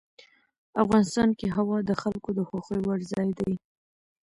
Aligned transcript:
افغانستان 0.83 1.29
کې 1.39 1.47
هوا 1.55 1.77
د 1.89 1.91
خلکو 2.01 2.29
د 2.37 2.39
خوښې 2.49 2.77
وړ 2.85 2.99
ځای 3.13 3.29
دی. 3.39 3.53